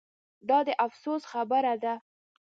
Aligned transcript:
دا 0.49 0.59
د 0.67 0.69
افسوس 0.85 1.23
خبره 1.31 1.73
ده 1.83 1.93